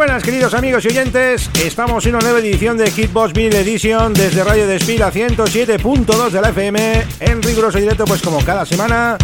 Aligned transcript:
buenas 0.00 0.22
queridos 0.22 0.54
amigos 0.54 0.82
y 0.86 0.88
oyentes, 0.88 1.50
estamos 1.62 2.06
en 2.06 2.14
una 2.14 2.24
nueva 2.24 2.38
edición 2.38 2.78
de 2.78 2.90
Hitbox 2.90 3.34
Vinyl 3.34 3.54
Edition 3.54 4.14
desde 4.14 4.42
Radio 4.42 4.66
Despila 4.66 5.12
107.2 5.12 6.30
de 6.30 6.40
la 6.40 6.48
FM 6.48 7.04
en 7.20 7.42
riguroso 7.42 7.76
directo 7.76 8.06
pues 8.06 8.22
como 8.22 8.42
cada 8.42 8.64
semana 8.64 9.18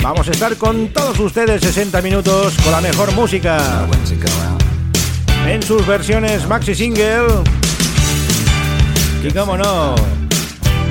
vamos 0.00 0.28
a 0.28 0.30
estar 0.30 0.54
con 0.54 0.92
todos 0.92 1.18
ustedes 1.18 1.60
60 1.62 2.00
minutos 2.00 2.54
con 2.62 2.70
la 2.70 2.80
mejor 2.80 3.10
música. 3.10 3.88
En 5.48 5.64
sus 5.64 5.84
versiones 5.84 6.46
maxi 6.46 6.76
single. 6.76 7.42
Y 9.24 9.32
como 9.32 9.56
no 9.56 9.96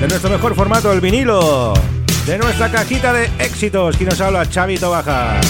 de 0.02 0.06
nuestro 0.06 0.28
mejor 0.28 0.54
formato 0.54 0.92
el 0.92 1.00
vinilo 1.00 1.72
de 2.26 2.36
nuestra 2.36 2.70
cajita 2.70 3.14
de 3.14 3.30
éxitos 3.38 3.96
que 3.96 4.04
nos 4.04 4.20
habla 4.20 4.46
Chavito 4.50 4.90
Baja. 4.90 5.40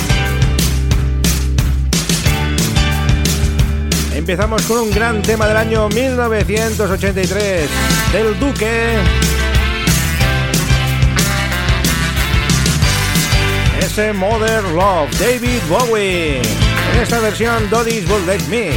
Empezamos 4.21 4.61
con 4.65 4.81
un 4.81 4.91
gran 4.91 5.23
tema 5.23 5.47
del 5.49 5.57
año 5.57 5.89
1983 5.89 7.71
del 8.13 8.39
Duque. 8.39 8.99
Ese 13.81 14.13
Mother 14.13 14.63
Love, 14.75 15.11
David 15.19 15.63
Bowie. 15.71 16.37
En 16.37 17.01
esta 17.01 17.19
versión, 17.21 17.71
Doddy's 17.71 18.07
Bootleg 18.07 18.47
Mix. 18.49 18.77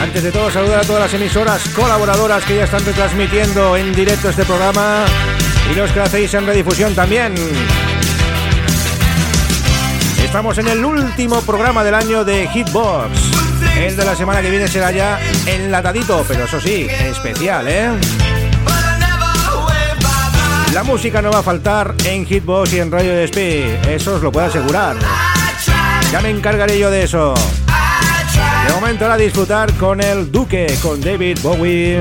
Antes 0.00 0.22
de 0.22 0.30
todo, 0.30 0.48
saludar 0.48 0.78
a 0.78 0.84
todas 0.84 1.02
las 1.02 1.14
emisoras 1.14 1.68
colaboradoras 1.70 2.44
que 2.44 2.54
ya 2.54 2.64
están 2.64 2.84
retransmitiendo 2.86 3.76
en 3.76 3.92
directo 3.92 4.30
este 4.30 4.44
programa 4.44 5.06
y 5.72 5.74
los 5.74 5.90
que 5.90 6.00
hacéis 6.00 6.32
en 6.34 6.46
redifusión 6.46 6.94
también. 6.94 7.34
Estamos 10.30 10.58
en 10.58 10.68
el 10.68 10.84
último 10.84 11.40
programa 11.40 11.82
del 11.82 11.92
año 11.92 12.24
de 12.24 12.46
Hitbox. 12.46 13.10
El 13.76 13.96
de 13.96 14.04
la 14.04 14.14
semana 14.14 14.40
que 14.40 14.48
viene 14.48 14.68
será 14.68 14.92
ya 14.92 15.18
enlatadito, 15.44 16.24
pero 16.28 16.44
eso 16.44 16.60
sí, 16.60 16.86
especial, 16.88 17.66
¿eh? 17.66 17.90
La 20.72 20.84
música 20.84 21.20
no 21.20 21.32
va 21.32 21.40
a 21.40 21.42
faltar 21.42 21.96
en 22.04 22.24
Hitbox 22.24 22.72
y 22.74 22.78
en 22.78 22.92
Radio 22.92 23.12
Despí, 23.12 23.64
eso 23.88 24.14
os 24.14 24.22
lo 24.22 24.30
puedo 24.30 24.46
asegurar. 24.46 24.94
Ya 26.12 26.20
me 26.20 26.30
encargaré 26.30 26.78
yo 26.78 26.92
de 26.92 27.02
eso. 27.02 27.34
De 28.68 28.72
momento 28.72 29.06
ahora 29.06 29.16
disfrutar 29.16 29.74
con 29.74 30.00
el 30.00 30.30
Duque, 30.30 30.78
con 30.80 31.00
David 31.00 31.40
Bowie. 31.42 31.98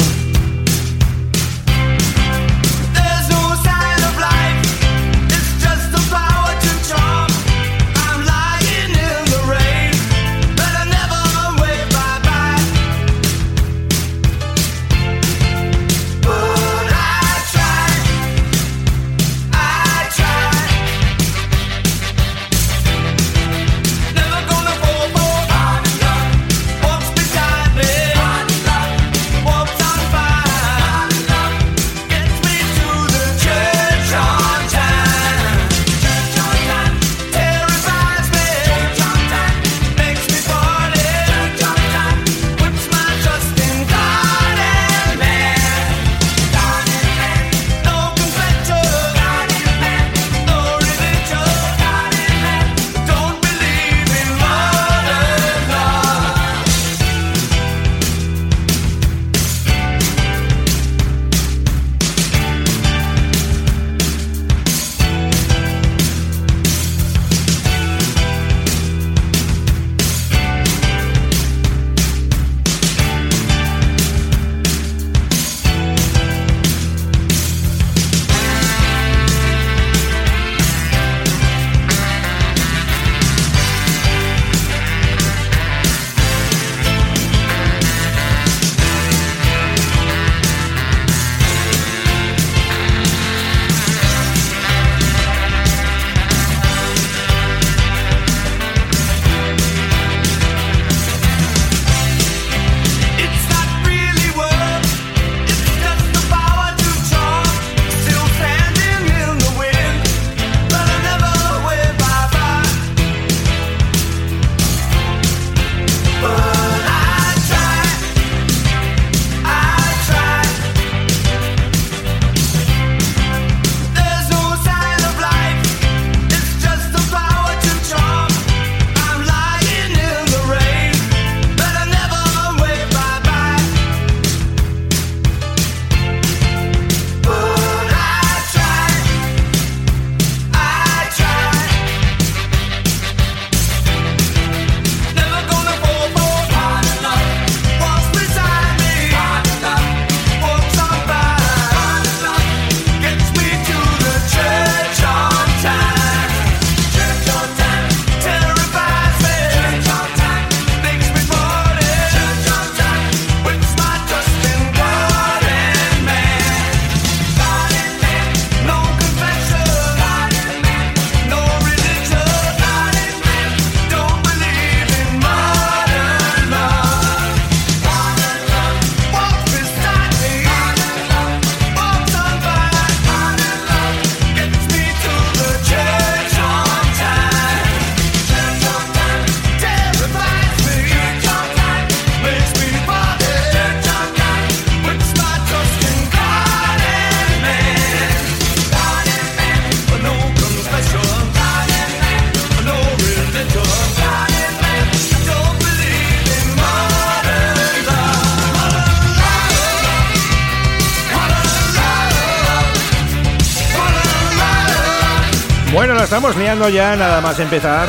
Bueno, 215.80 215.94
la 215.94 216.04
estamos 216.04 216.36
liando 216.36 216.68
ya, 216.68 216.94
nada 216.98 217.22
más 217.22 217.40
empezar. 217.40 217.88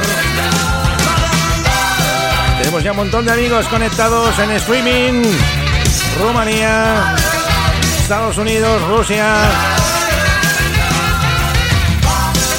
Tenemos 2.58 2.84
ya 2.84 2.92
un 2.92 2.98
montón 2.98 3.26
de 3.26 3.32
amigos 3.32 3.66
conectados 3.66 4.38
en 4.38 4.52
streaming. 4.52 5.24
Rumanía, 6.20 7.16
Estados 8.00 8.38
Unidos, 8.38 8.80
Rusia. 8.82 9.34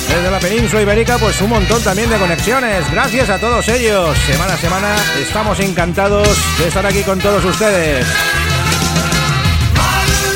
Desde 0.09 0.31
la 0.31 0.39
península 0.39 0.81
ibérica, 0.81 1.17
pues 1.17 1.39
un 1.39 1.51
montón 1.51 1.81
también 1.81 2.09
de 2.09 2.17
conexiones. 2.17 2.91
Gracias 2.91 3.29
a 3.29 3.39
todos 3.39 3.65
ellos. 3.69 4.17
Semana 4.27 4.55
a 4.55 4.57
semana 4.57 4.95
estamos 5.17 5.57
encantados 5.61 6.27
de 6.59 6.67
estar 6.67 6.85
aquí 6.85 7.03
con 7.03 7.19
todos 7.19 7.45
ustedes. 7.45 8.05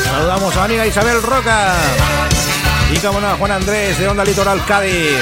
Saludamos 0.06 0.56
a 0.56 0.64
amiga 0.64 0.88
Isabel 0.88 1.22
Roca. 1.22 1.74
Y 2.94 2.98
como 3.00 3.20
no, 3.20 3.36
Juan 3.38 3.52
Andrés 3.52 3.98
de 3.98 4.08
Onda 4.08 4.24
Litoral 4.24 4.64
Cádiz. 4.66 5.18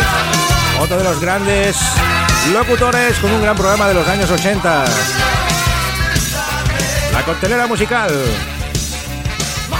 Otro 0.80 0.98
de 0.98 1.04
los 1.04 1.19
grandes 1.19 1.77
locutores 2.51 3.18
con 3.19 3.31
un 3.31 3.42
gran 3.42 3.56
programa 3.56 3.88
de 3.88 3.94
los 3.94 4.07
años 4.07 4.30
80. 4.30 4.86
La 7.13 7.24
coctelera 7.24 7.68
musical. 7.68 8.12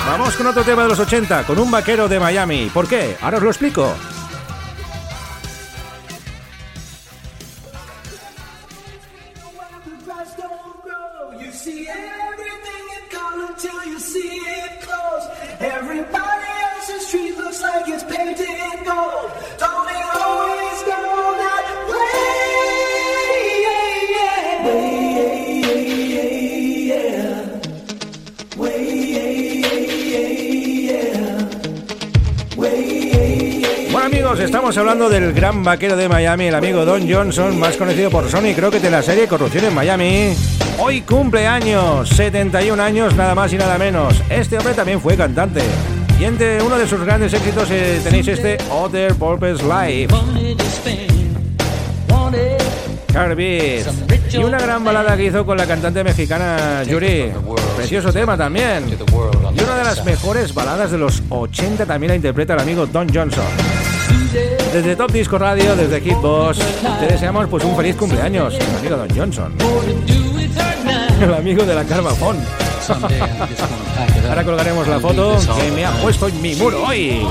Vamos 0.08 0.36
con 0.36 0.48
otro 0.48 0.64
tema 0.64 0.84
de 0.84 0.90
los 0.90 1.00
80, 1.00 1.44
con 1.44 1.60
un 1.60 1.72
vaquero 1.72 2.08
de 2.08 2.20
Miami. 2.20 2.70
¿Por 2.74 2.88
qué? 2.88 3.18
Ahora 3.22 3.38
os 3.38 3.44
lo 3.44 3.50
explico. 3.50 3.96
Gran 35.34 35.64
vaquero 35.64 35.96
de 35.96 36.08
Miami, 36.08 36.46
el 36.46 36.56
amigo 36.56 36.86
Don 36.86 37.12
Johnson, 37.12 37.60
más 37.60 37.78
conocido 37.78 38.10
por 38.10 38.30
Sony 38.30 38.54
creo 38.56 38.70
que 38.70 38.80
de 38.80 38.90
la 38.90 39.02
serie 39.02 39.28
Corrupción 39.28 39.66
en 39.66 39.74
Miami. 39.74 40.34
Hoy 40.80 41.02
cumple 41.02 41.48
años, 41.48 42.10
71 42.10 42.82
años 42.82 43.16
nada 43.16 43.34
más 43.34 43.52
y 43.54 43.58
nada 43.58 43.78
menos. 43.78 44.22
Este 44.30 44.58
hombre 44.58 44.74
también 44.74 45.02
fue 45.02 45.16
cantante. 45.16 45.62
Y 46.20 46.26
entre 46.26 46.62
uno 46.62 46.78
de 46.78 46.88
sus 46.88 47.04
grandes 47.04 47.34
éxitos 47.34 47.70
eh, 47.72 48.00
tenéis 48.04 48.28
este 48.28 48.58
Other 48.70 49.16
Purpose 49.16 49.64
Life. 49.64 50.14
Carbeat. 53.12 53.86
Y 54.32 54.38
una 54.38 54.58
gran 54.60 54.84
balada 54.84 55.16
que 55.16 55.26
hizo 55.26 55.46
con 55.46 55.58
la 55.58 55.66
cantante 55.66 56.04
mexicana 56.04 56.84
Yuri. 56.84 57.32
Precioso 57.76 58.12
tema 58.12 58.36
también. 58.38 58.86
Y 58.90 59.64
una 59.64 59.76
de 59.76 59.84
las 59.84 60.04
mejores 60.04 60.54
baladas 60.54 60.92
de 60.92 60.98
los 60.98 61.22
80 61.30 61.86
también 61.86 62.10
la 62.10 62.16
interpreta 62.16 62.54
el 62.54 62.60
amigo 62.60 62.86
Don 62.88 63.08
Johnson. 63.14 63.73
Desde 64.74 64.96
Top 64.96 65.12
Disco 65.12 65.38
Radio, 65.38 65.76
desde 65.76 66.02
Hitbox, 66.02 66.58
te 67.00 67.06
deseamos 67.06 67.48
pues 67.48 67.64
un 67.64 67.76
feliz 67.76 67.96
cumpleaños, 67.96 68.56
el 68.56 68.76
amigo 68.76 68.98
Don 68.98 69.10
Johnson. 69.16 69.54
El 71.22 71.32
amigo 71.32 71.64
de 71.64 71.76
la 71.76 71.84
Carvafón. 71.84 72.38
Ahora 74.28 74.44
colgaremos 74.44 74.88
la 74.88 75.00
foto 75.00 75.38
que 75.62 75.72
me 75.72 75.86
ha 75.86 75.92
puesto 76.02 76.28
en 76.28 76.42
mi 76.42 76.56
muro 76.56 76.86
hoy. 76.88 77.22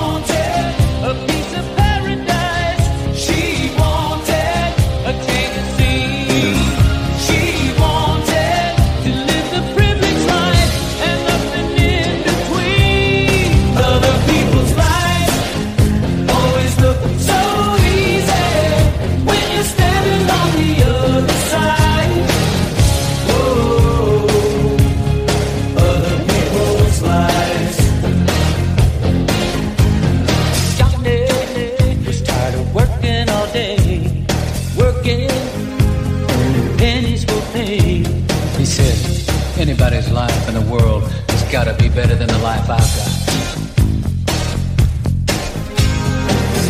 Gotta 41.53 41.75
be 41.75 41.89
better 41.91 42.15
than 42.15 42.29
the 42.29 42.39
life 42.39 42.69
I've 42.71 42.81
got. 42.97 43.13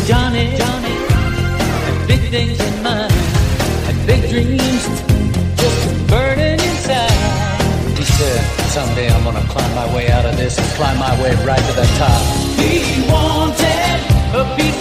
Johnny, 0.05 0.45
Johnny, 0.57 0.95
had 1.87 2.07
big 2.07 2.19
things 2.29 2.59
in 2.59 2.83
mind, 2.83 3.13
had 3.87 4.05
big 4.05 4.29
dreams, 4.29 4.83
just 5.55 6.07
burning 6.09 6.59
inside. 6.59 7.15
He 7.97 8.03
said, 8.03 8.41
someday 8.75 9.09
I'm 9.09 9.23
gonna 9.23 9.47
climb 9.47 9.73
my 9.73 9.87
way 9.95 10.11
out 10.11 10.25
of 10.25 10.35
this 10.35 10.57
and 10.57 10.67
climb 10.75 10.99
my 10.99 11.13
way 11.23 11.31
right 11.45 11.63
to 11.69 11.73
the 11.73 11.87
top. 11.97 12.21
He 12.59 13.09
wanted 13.09 13.99
a 14.35 14.43
piece 14.57 14.72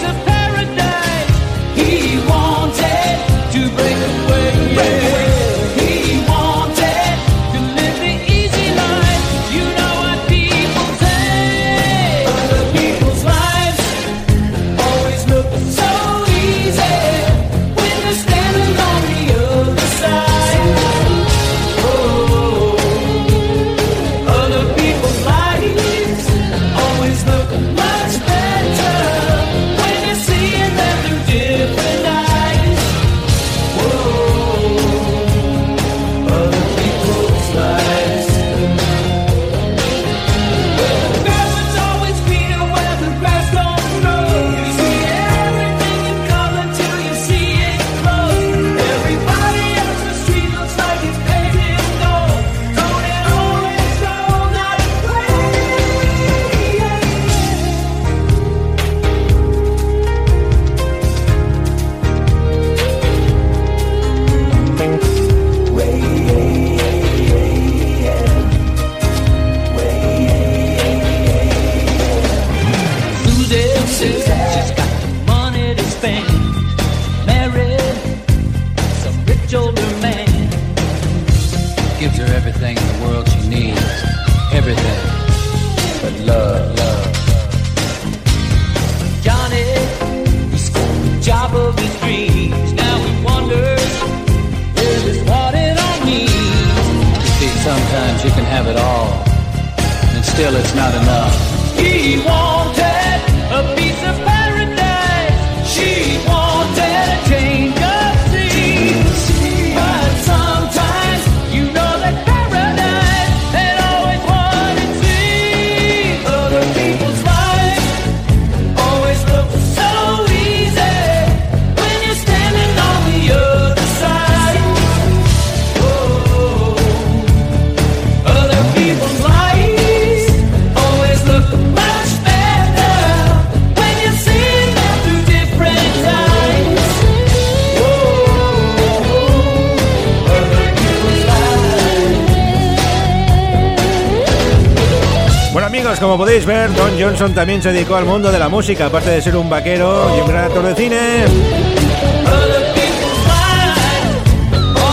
También 147.35 147.63
se 147.63 147.73
dedicó 147.73 147.97
al 147.97 148.05
mundo 148.05 148.31
de 148.31 148.39
la 148.39 148.49
música, 148.49 148.87
aparte 148.87 149.11
de 149.11 149.23
ser 149.23 149.37
un 149.37 149.49
vaquero 149.49 150.15
y 150.17 150.21
un 150.21 150.29
gran 150.29 150.45
actor 150.45 150.65
de 150.65 150.75
cine. 150.75 151.25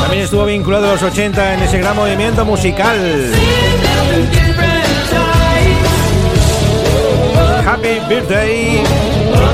También 0.01 0.23
estuvo 0.23 0.45
vinculado 0.45 0.89
a 0.89 0.93
los 0.93 1.03
80 1.03 1.55
en 1.55 1.59
ese 1.63 1.79
gran 1.79 1.95
movimiento 1.95 2.45
musical. 2.45 3.31
Happy 7.67 7.99
Birthday, 8.07 8.83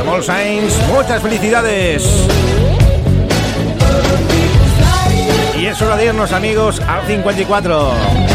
Small 0.03 0.23
Saints, 0.23 0.79
muchas 0.93 1.21
felicidades. 1.21 2.07
Y 5.59 5.65
es 5.65 5.81
hora 5.81 5.97
de 5.97 6.05
irnos 6.05 6.31
amigos 6.31 6.79
al 6.81 7.05
54. 7.07 8.34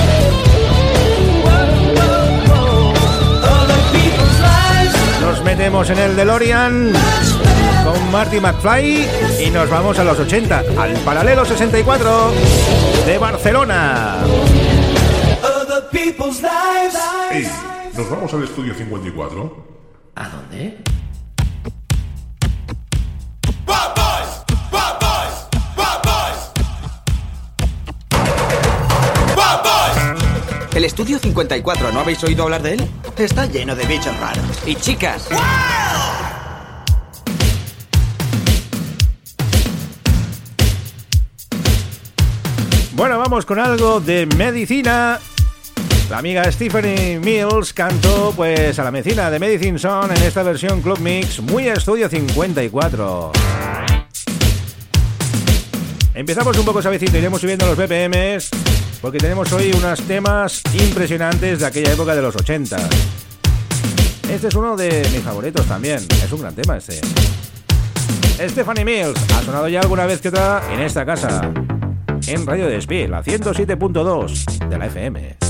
Metemos 5.56 5.90
en 5.90 5.98
el 5.98 6.14
DeLorean 6.14 6.92
con 7.84 8.12
Marty 8.12 8.38
McFly 8.38 9.08
y 9.44 9.50
nos 9.50 9.68
vamos 9.68 9.98
a 9.98 10.04
los 10.04 10.16
80, 10.16 10.62
al 10.78 10.92
paralelo 10.98 11.44
64 11.44 12.30
de 13.04 13.18
Barcelona. 13.18 14.18
Hey, 17.32 17.50
¿nos 17.96 18.10
vamos 18.10 18.32
al 18.32 18.44
estudio 18.44 18.74
54? 18.74 19.66
¿A 20.14 20.28
dónde? 20.28 20.78
El 30.74 30.84
estudio 30.84 31.18
54, 31.18 31.90
¿no 31.90 32.00
habéis 32.00 32.22
oído 32.22 32.44
hablar 32.44 32.62
de 32.62 32.74
él? 32.74 32.88
Está 33.18 33.44
lleno 33.46 33.74
de 33.74 33.84
bichos 33.86 34.16
raros. 34.20 34.44
Y 34.64 34.76
chicas. 34.76 35.28
Bueno, 42.92 43.18
vamos 43.18 43.44
con 43.44 43.58
algo 43.58 43.98
de 43.98 44.26
medicina. 44.26 45.18
La 46.08 46.18
amiga 46.18 46.50
Stephanie 46.52 47.18
Mills 47.18 47.72
cantó 47.72 48.32
pues 48.36 48.78
a 48.78 48.84
la 48.84 48.92
medicina 48.92 49.28
de 49.30 49.40
Medicine 49.40 49.78
Son 49.78 50.10
en 50.10 50.22
esta 50.22 50.44
versión 50.44 50.82
Club 50.82 51.00
Mix 51.00 51.40
muy 51.40 51.68
estudio 51.68 52.08
54. 52.08 53.32
Empezamos 56.14 56.58
un 56.58 56.64
poco 56.64 56.80
suavecito, 56.80 57.18
iremos 57.18 57.40
subiendo 57.40 57.66
los 57.66 57.76
BPMs 57.76 58.50
porque 59.00 59.18
tenemos 59.18 59.52
hoy 59.52 59.72
unos 59.72 60.00
temas 60.02 60.62
impresionantes 60.74 61.60
de 61.60 61.66
aquella 61.66 61.92
época 61.92 62.14
de 62.14 62.22
los 62.22 62.36
80. 62.36 62.76
Este 64.30 64.48
es 64.48 64.54
uno 64.54 64.76
de 64.76 65.08
mis 65.12 65.22
favoritos 65.22 65.66
también, 65.66 65.98
es 65.98 66.32
un 66.32 66.40
gran 66.40 66.54
tema 66.54 66.76
este. 66.76 67.00
Stephanie 68.48 68.84
Mills 68.84 69.18
ha 69.34 69.42
sonado 69.42 69.68
ya 69.68 69.80
alguna 69.80 70.06
vez 70.06 70.20
que 70.20 70.28
otra 70.28 70.62
en 70.72 70.80
esta 70.80 71.04
casa, 71.04 71.52
en 72.26 72.46
Radio 72.46 72.66
Despí, 72.66 73.06
la 73.06 73.22
107.2 73.22 74.68
de 74.68 74.78
la 74.78 74.86
FM. 74.86 75.49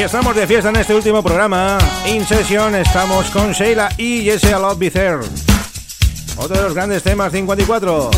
Y 0.00 0.02
estamos 0.02 0.34
de 0.34 0.46
fiesta 0.46 0.70
en 0.70 0.76
este 0.76 0.94
último 0.94 1.22
programa. 1.22 1.76
In 2.06 2.24
Session 2.24 2.74
estamos 2.74 3.28
con 3.28 3.52
Sheila 3.52 3.90
y 3.98 4.22
Jesse 4.22 4.54
There. 4.94 5.18
Otro 6.38 6.56
de 6.56 6.62
los 6.62 6.72
grandes 6.72 7.02
temas 7.02 7.30
54. 7.30 8.10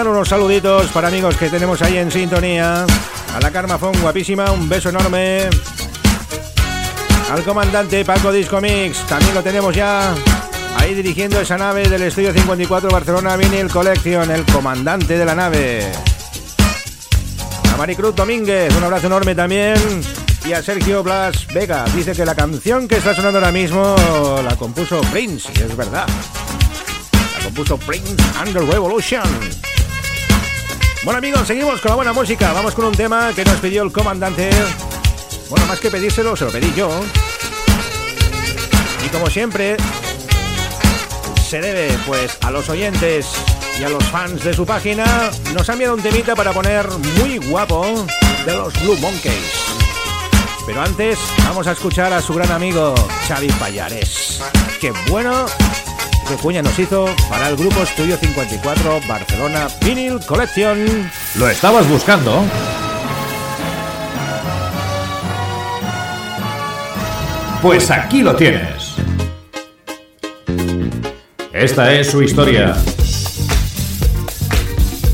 Mandar 0.00 0.16
unos 0.16 0.30
saluditos 0.30 0.86
para 0.92 1.08
amigos 1.08 1.36
que 1.36 1.50
tenemos 1.50 1.82
ahí 1.82 1.98
en 1.98 2.10
sintonía. 2.10 2.86
A 3.34 3.40
la 3.40 3.50
Carmafón, 3.50 3.92
guapísima, 4.00 4.50
un 4.50 4.66
beso 4.66 4.88
enorme. 4.88 5.50
Al 7.30 7.44
comandante 7.44 8.02
Paco 8.02 8.32
Disco 8.32 8.62
Mix, 8.62 9.06
también 9.06 9.34
lo 9.34 9.42
tenemos 9.42 9.74
ya 9.74 10.14
ahí 10.78 10.94
dirigiendo 10.94 11.38
esa 11.38 11.58
nave 11.58 11.86
del 11.86 12.00
Estudio 12.00 12.32
54 12.32 12.88
Barcelona 12.88 13.36
Vinyl 13.36 13.68
Collection, 13.68 14.30
el 14.30 14.46
comandante 14.46 15.18
de 15.18 15.24
la 15.26 15.34
nave. 15.34 15.92
A 17.74 17.76
Maricruz 17.76 18.14
Domínguez, 18.14 18.74
un 18.74 18.84
abrazo 18.84 19.08
enorme 19.08 19.34
también. 19.34 19.76
Y 20.46 20.54
a 20.54 20.62
Sergio 20.62 21.02
Blas 21.02 21.46
Vega, 21.48 21.84
dice 21.94 22.12
que 22.12 22.24
la 22.24 22.34
canción 22.34 22.88
que 22.88 22.96
está 22.96 23.14
sonando 23.14 23.38
ahora 23.38 23.52
mismo 23.52 23.94
la 24.42 24.56
compuso 24.56 25.02
Prince, 25.12 25.50
y 25.56 25.60
es 25.60 25.76
verdad 25.76 26.06
compuso 27.50 27.76
Prince 27.78 28.14
the 28.52 28.60
Revolution. 28.60 29.79
Bueno 31.02 31.16
amigos, 31.16 31.46
seguimos 31.46 31.80
con 31.80 31.88
la 31.88 31.94
buena 31.94 32.12
música. 32.12 32.52
Vamos 32.52 32.74
con 32.74 32.84
un 32.84 32.94
tema 32.94 33.32
que 33.34 33.42
nos 33.42 33.56
pidió 33.56 33.82
el 33.82 33.90
comandante. 33.90 34.50
Bueno, 35.48 35.64
más 35.64 35.80
que 35.80 35.90
pedírselo, 35.90 36.36
se 36.36 36.44
lo 36.44 36.50
pedí 36.50 36.74
yo. 36.74 36.90
Y 39.06 39.08
como 39.08 39.30
siempre, 39.30 39.78
se 41.48 41.62
debe 41.62 41.96
pues 42.06 42.36
a 42.42 42.50
los 42.50 42.68
oyentes 42.68 43.28
y 43.80 43.84
a 43.84 43.88
los 43.88 44.04
fans 44.04 44.44
de 44.44 44.52
su 44.52 44.66
página. 44.66 45.30
Nos 45.54 45.70
ha 45.70 45.72
enviado 45.72 45.94
un 45.94 46.02
temita 46.02 46.36
para 46.36 46.52
poner 46.52 46.86
muy 47.18 47.38
guapo 47.38 48.06
de 48.44 48.54
los 48.54 48.78
Blue 48.82 48.98
Monkeys. 48.98 49.70
Pero 50.66 50.82
antes 50.82 51.18
vamos 51.44 51.66
a 51.66 51.72
escuchar 51.72 52.12
a 52.12 52.20
su 52.20 52.34
gran 52.34 52.52
amigo 52.52 52.94
Xavi 53.26 53.48
Payares. 53.52 54.42
Qué 54.78 54.92
bueno 55.08 55.46
que 56.30 56.36
Cuña 56.36 56.62
nos 56.62 56.78
hizo 56.78 57.06
para 57.28 57.48
el 57.48 57.56
grupo 57.56 57.82
Estudio 57.82 58.16
54 58.16 59.00
Barcelona 59.08 59.66
Vinyl 59.84 60.20
Collection. 60.24 61.10
¿Lo 61.34 61.48
estabas 61.48 61.88
buscando? 61.88 62.44
Pues 67.60 67.90
aquí 67.90 68.22
lo 68.22 68.36
tienes. 68.36 68.94
Esta 71.52 71.92
es 71.92 72.10
su 72.10 72.22
historia. 72.22 72.76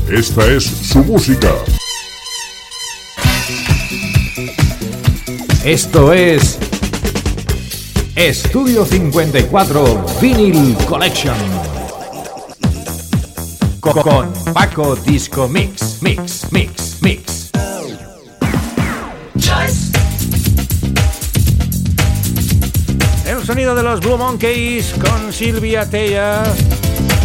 Esta 0.09 0.45
es 0.45 0.63
su 0.65 1.03
música. 1.03 1.49
Esto 5.63 6.13
es 6.13 6.59
Estudio 8.17 8.83
54 8.83 10.05
Vinyl 10.19 10.75
Collection. 10.87 11.35
Con 13.79 14.33
Paco 14.55 14.95
Disco 14.95 15.47
Mix, 15.47 16.01
Mix, 16.01 16.51
Mix, 16.51 16.97
Mix. 17.01 17.51
El 23.27 23.45
sonido 23.45 23.75
de 23.75 23.83
los 23.83 23.99
Blue 23.99 24.17
Monkeys 24.17 24.95
con 24.99 25.31
Silvia 25.31 25.87
Tella. 25.87 26.41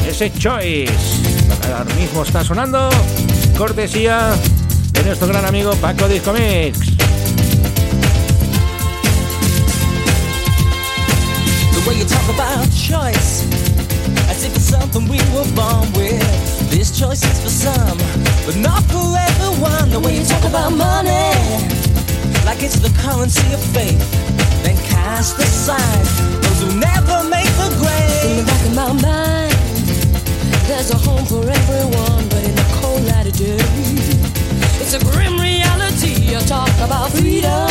Ese 0.06 0.30
choice. 0.30 0.92
Ahora 1.68 1.84
mismo 1.94 2.22
está 2.22 2.44
sonando. 2.44 2.90
Cortesía 3.56 4.34
de 4.92 5.02
nuestro 5.04 5.26
gran 5.26 5.46
amigo 5.46 5.72
Paco 5.76 6.06
Disco 6.06 6.34
Mix. 6.34 7.11
Way 11.86 11.98
you 11.98 12.04
talk 12.04 12.28
about 12.34 12.64
choice, 12.70 13.42
as 14.30 14.44
if 14.44 14.54
it's 14.54 14.64
something 14.64 15.08
we 15.08 15.18
were 15.34 15.48
born 15.54 15.90
with. 15.98 16.70
This 16.70 16.96
choice 16.96 17.22
is 17.24 17.38
for 17.42 17.48
some, 17.50 17.98
but 18.46 18.56
not 18.56 18.82
for 18.92 19.16
everyone. 19.18 19.90
The 19.90 20.00
way 20.00 20.18
you 20.18 20.24
talk 20.24 20.44
about 20.44 20.70
money, 20.70 21.34
like 22.46 22.62
it's 22.62 22.78
the 22.78 22.92
currency 23.02 23.46
of 23.52 23.62
faith. 23.74 23.98
Then 24.62 24.76
cast 24.86 25.38
aside 25.38 26.06
those 26.42 26.60
who 26.62 26.78
never 26.78 27.28
make 27.28 27.50
the 27.58 27.70
grade. 27.80 28.30
In 28.30 28.36
the 28.38 28.44
back 28.46 28.62
of 28.66 28.74
my 28.74 28.92
mind, 29.02 29.54
there's 30.68 30.90
a 30.90 30.96
home 30.96 31.26
for 31.26 31.42
everyone, 31.42 32.28
but 32.28 32.42
in 32.44 32.54
the 32.54 32.68
cold 32.78 33.02
light 33.10 33.26
of 33.26 33.36
day, 33.36 33.58
it's 34.78 34.94
a 34.94 35.00
grim 35.10 35.34
reality. 35.40 36.14
You 36.30 36.38
talk 36.46 36.74
about 36.78 37.10
freedom, 37.10 37.70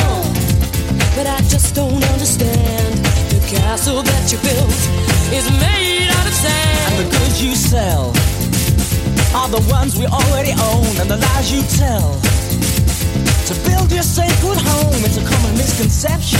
but 1.15 1.27
I 1.27 1.39
just 1.47 1.75
don't 1.75 2.03
understand. 2.11 2.90
The 3.51 3.59
castle 3.59 3.99
that 3.99 4.31
you 4.31 4.39
built 4.47 4.79
is 5.35 5.43
made 5.59 6.07
out 6.07 6.23
of 6.23 6.31
sand. 6.31 6.87
And 6.87 7.03
the 7.03 7.07
goods 7.11 7.43
you 7.43 7.51
sell 7.51 8.15
are 9.35 9.51
the 9.51 9.59
ones 9.67 9.99
we 9.99 10.07
already 10.07 10.55
own, 10.55 10.87
and 10.95 11.11
the 11.11 11.19
lies 11.19 11.51
you 11.51 11.59
tell. 11.75 12.15
To 13.51 13.53
build 13.67 13.91
your 13.91 14.07
sacred 14.07 14.55
home, 14.55 14.95
it's 15.03 15.19
a 15.19 15.25
common 15.27 15.51
misconception. 15.59 16.39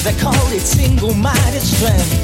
They 0.00 0.16
call 0.16 0.40
it 0.48 0.64
single-minded 0.64 1.60
strength. 1.60 2.16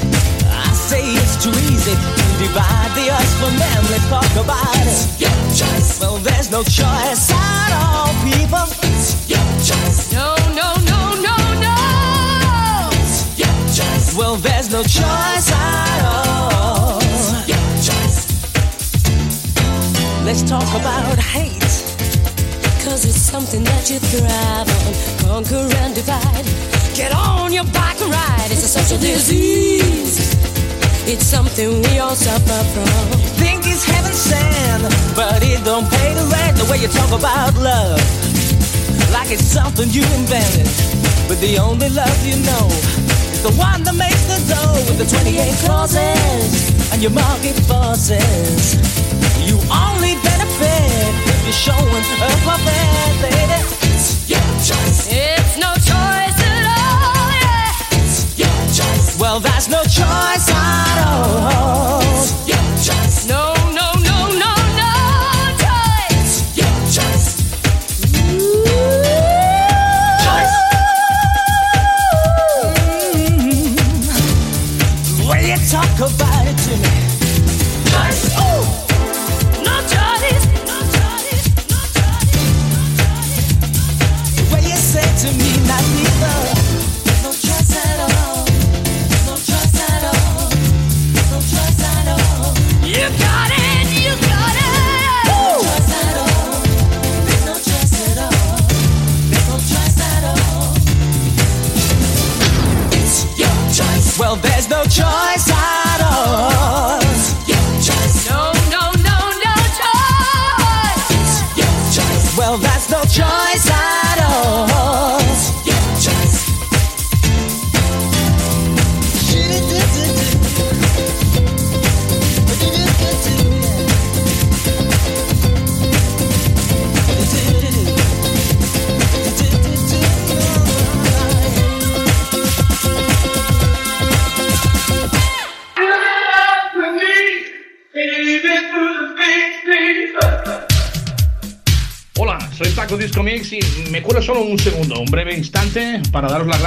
I 0.48 0.72
say 0.72 1.04
it's 1.04 1.37
too 1.44 1.52
easy 1.68 1.92
to 1.92 2.32
divide 2.40 2.96
the 2.96 3.12
us 3.12 3.28
from 3.37 3.52
them. 3.60 3.80
Let's 3.92 4.08
talk 4.08 4.32
about 4.40 4.72
it. 4.88 5.20
Your 5.20 5.37
choice. 5.52 6.00
Well, 6.00 6.16
there's 6.16 6.48
no 6.48 6.64
choice 6.64 7.28
at 7.28 7.72
all, 7.76 8.08
people. 8.24 8.72
It's 8.88 9.28
Your 9.28 9.44
choice. 9.60 10.16
No, 10.16 10.32
no, 10.56 10.56
no, 10.56 10.64
no, 10.64 10.73
Well, 14.16 14.37
there's 14.37 14.70
no 14.70 14.81
choice 14.85 15.50
at 15.50 16.03
all. 16.07 17.03
Your 17.50 17.66
choice. 17.83 18.31
Let's 20.24 20.42
talk 20.42 20.68
about 20.79 21.18
hate. 21.18 21.61
Cause 22.85 23.05
it's 23.07 23.18
something 23.18 23.64
that 23.64 23.90
you 23.90 23.98
thrive 23.98 24.70
on. 24.70 25.42
Conquer 25.42 25.66
and 25.83 25.96
divide. 25.96 26.46
Get 26.94 27.12
on 27.12 27.53
your 27.53 27.64
bike 27.64 28.00
and 28.03 28.12
ride. 28.12 28.50
It's 28.53 28.62
a 28.62 28.68
social 28.68 28.98
disease. 28.98 30.31
It's 31.11 31.27
something 31.27 31.83
we 31.83 31.98
all 31.98 32.14
suffer 32.14 32.62
from. 32.70 33.18
Think 33.42 33.66
it's 33.66 33.85
heaven 33.85 34.12
sent, 34.12 34.83
but 35.16 35.42
it 35.42 35.64
don't 35.64 35.90
pay 35.90 36.14
the 36.14 36.24
rent. 36.31 36.57
The 36.57 36.70
way 36.70 36.79
you 36.79 36.88
talk 36.88 37.11
about 37.11 37.53
love, 37.57 37.98
like 39.11 39.33
it's 39.33 39.42
something 39.42 39.90
you 39.90 40.05
invented. 40.14 40.70
But 41.27 41.40
the 41.40 41.59
only 41.59 41.88
love 41.88 42.24
you 42.24 42.37
know 42.46 43.04
the 43.44 43.52
one 43.61 43.83
that 43.85 43.94
makes 43.94 44.24
the 44.24 44.40
dough 44.48 44.72
with 44.88 44.96
the 44.96 45.04
28 45.04 45.37
clauses 45.68 46.72
and 46.92 47.02
your 47.02 47.12
market 47.12 47.52
forces. 47.68 48.80
You 49.44 49.61
only 49.68 50.16
benefit 50.24 51.12
if 51.28 51.44
you're 51.44 51.52
showing 51.52 52.04
up 52.24 52.33
for 52.40 52.57
that, 52.57 53.12
lady. 53.20 53.61
It's 53.92 54.24
your 54.33 54.40
choice. 54.64 55.12
It's 55.12 55.61
no 55.61 55.76
choice 55.76 56.40
at 56.40 56.64
all. 56.72 57.28
Yeah. 57.44 58.00
It's 58.00 58.33
your 58.40 58.61
choice. 58.72 59.20
Well, 59.20 59.40
that's 59.40 59.68
no 59.68 59.83
choice 59.83 60.48
at 60.48 61.04
all. 61.04 62.43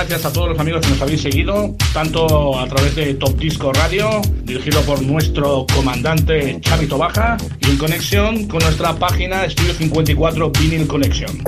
Gracias 0.10 0.32
a 0.32 0.34
todos 0.34 0.50
los 0.50 0.60
amigos 0.60 0.86
que 0.86 0.92
nos 0.92 1.02
habéis 1.02 1.22
seguido, 1.22 1.76
tanto 1.94 2.58
a 2.58 2.66
través 2.68 2.96
de 2.96 3.16
Top 3.16 3.38
Disco 3.38 3.74
Radio, 3.74 4.22
dirigido 4.44 4.82
por 4.84 5.02
nuestro 5.02 5.66
comandante 5.74 6.62
Chavito 6.62 6.98
Baja, 6.98 7.36
y 7.60 7.72
en 7.72 7.78
conexión 7.78 8.48
con 8.48 8.62
nuestra 8.64 8.96
página 8.96 9.44
Estudio 9.44 9.74
54 9.74 10.52
Vinyl 10.52 10.88
Connection. 10.88 11.44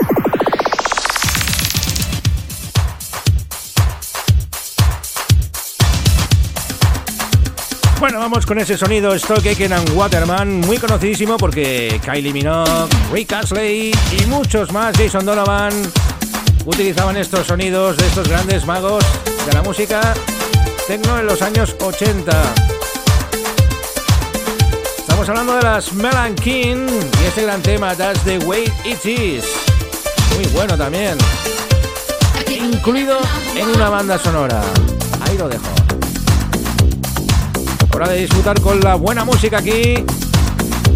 Bueno, 8.00 8.20
vamos 8.20 8.46
con 8.46 8.60
ese 8.60 8.78
sonido 8.78 9.14
Stock 9.14 9.46
Aitken 9.46 9.72
and 9.72 9.90
Waterman, 9.92 10.60
muy 10.62 10.78
conocidísimo 10.78 11.38
porque 11.38 12.02
Kylie 12.04 12.34
Minogue, 12.34 12.88
Rick 13.14 13.32
Astley 13.34 13.92
y 13.92 14.26
muchos 14.26 14.74
más, 14.74 14.98
Jason 14.98 15.26
Donovan, 15.26 15.74
utilizaban 16.70 17.18
estos 17.18 17.48
sonidos 17.48 17.98
de 17.98 18.06
estos 18.06 18.28
grandes 18.28 18.66
magos 18.66 19.04
de 19.46 19.54
la 19.54 19.64
música 19.64 20.14
tecno 20.88 21.20
en 21.20 21.26
los 21.26 21.42
años 21.42 21.76
80. 21.82 22.32
Estamos 25.00 25.28
hablando 25.28 25.56
de 25.56 25.64
las 25.64 25.92
Melan 25.94 26.36
King 26.36 26.88
y 27.22 27.26
este 27.26 27.42
gran 27.42 27.62
tema, 27.64 27.96
That's 27.96 28.22
the 28.22 28.38
Way 28.40 28.72
It 28.86 29.06
Is. 29.06 29.46
Muy 30.36 30.46
bueno 30.54 30.78
también. 30.78 31.18
Incluido 32.48 33.18
en 33.56 33.68
una 33.70 33.90
banda 33.90 34.20
sonora. 34.20 34.62
Ahí 35.22 35.38
lo 35.38 35.50
dejo. 35.50 35.66
Hora 37.94 38.10
de 38.10 38.20
disfrutar 38.20 38.62
con 38.62 38.80
la 38.80 38.96
buena 38.96 39.26
música 39.26 39.58
aquí 39.58 40.04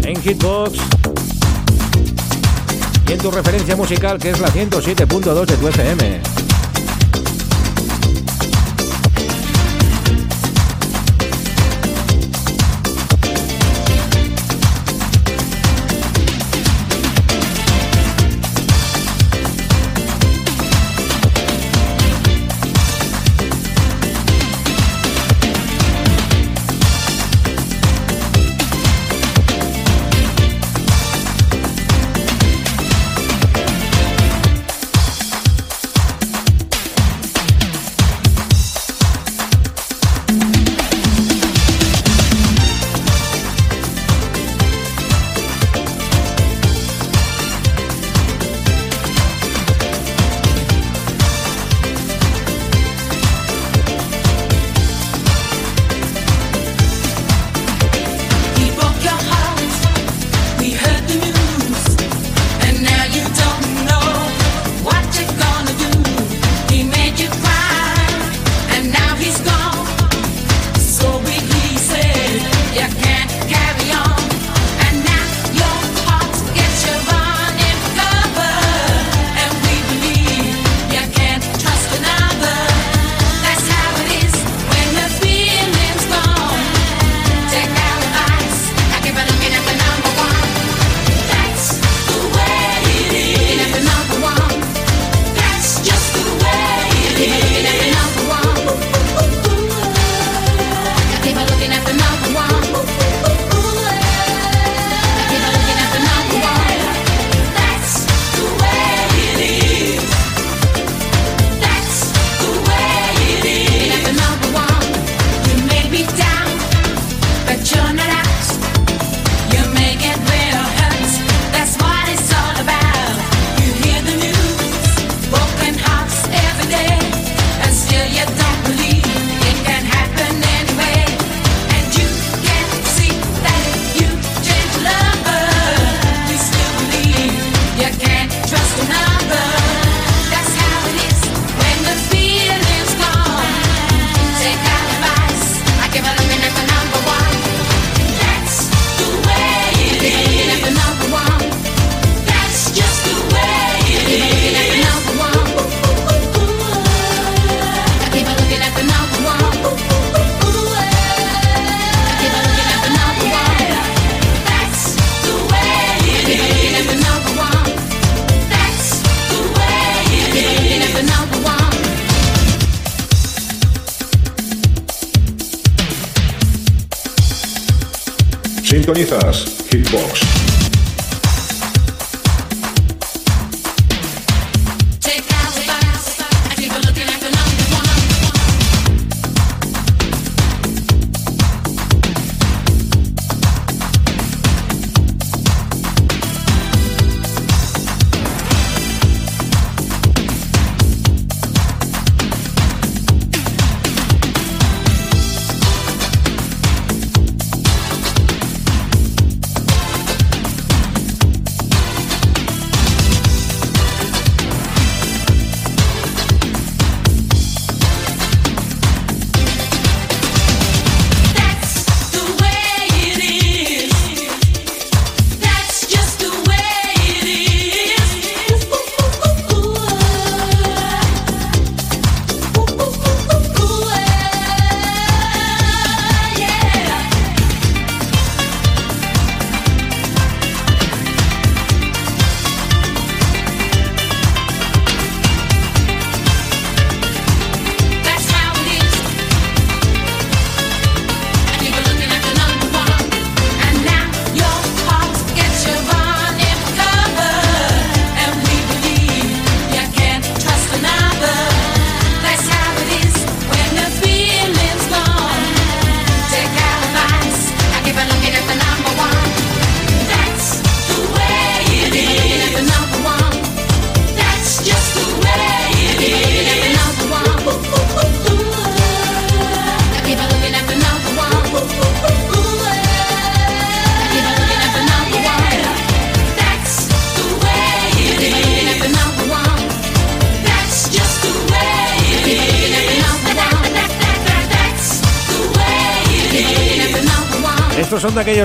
en 0.02 0.22
Hitbox 0.22 0.78
y 3.06 3.12
en 3.12 3.18
tu 3.18 3.30
referencia 3.30 3.76
musical 3.76 4.18
que 4.18 4.30
es 4.30 4.40
la 4.40 4.48
107.2 4.48 5.46
de 5.46 5.56
tu 5.56 5.68
FM. 5.68 6.33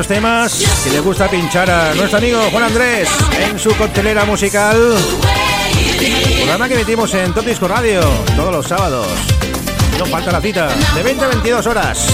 Temas 0.09 0.81
que 0.83 0.89
le 0.89 1.01
gusta 1.01 1.29
pinchar 1.29 1.69
a 1.69 1.93
nuestro 1.93 2.17
amigo 2.17 2.39
Juan 2.51 2.63
Andrés 2.63 3.07
en 3.39 3.59
su 3.59 3.69
coctelera 3.75 4.25
musical. 4.25 4.95
Programa 6.37 6.67
que 6.67 6.73
emitimos 6.73 7.13
en 7.13 7.31
Top 7.31 7.45
Disco 7.45 7.67
Radio 7.67 8.01
todos 8.35 8.51
los 8.51 8.65
sábados. 8.65 9.05
No 9.99 10.07
falta 10.07 10.31
la 10.31 10.41
cita, 10.41 10.67
de 10.95 11.03
20 11.03 11.25
a 11.25 11.27
22 11.27 11.67
horas, 11.67 12.07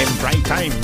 en 0.00 0.08
prime 0.16 0.42
time. 0.42 0.76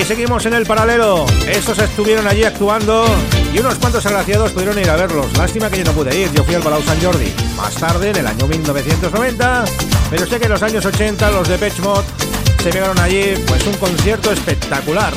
Y 0.00 0.04
seguimos 0.04 0.46
en 0.46 0.54
el 0.54 0.64
paralelo. 0.64 1.26
Estos 1.48 1.80
estuvieron 1.80 2.28
allí 2.28 2.44
actuando 2.44 3.06
y 3.52 3.58
unos 3.58 3.74
cuantos 3.74 4.06
agraciados 4.06 4.52
pudieron 4.52 4.78
ir 4.78 4.88
a 4.88 4.94
verlos. 4.94 5.36
Lástima 5.36 5.68
que 5.68 5.78
yo 5.78 5.84
no 5.84 5.92
pude 5.92 6.16
ir, 6.16 6.30
yo 6.32 6.44
fui 6.44 6.54
al 6.54 6.62
Palau 6.62 6.82
San 6.82 7.02
Jordi. 7.02 7.32
Más 7.56 7.74
tarde, 7.74 8.10
en 8.10 8.16
el 8.16 8.26
año 8.28 8.46
1990, 8.46 9.64
pero 10.10 10.26
sé 10.26 10.38
que 10.38 10.44
en 10.44 10.52
los 10.52 10.62
años 10.62 10.86
80 10.86 11.30
los 11.32 11.48
de 11.48 11.72
Mod 11.82 12.04
se 12.64 12.70
pegaron 12.70 12.98
allí 12.98 13.34
pues 13.46 13.66
un 13.66 13.74
concierto 13.74 14.32
espectacular. 14.32 15.12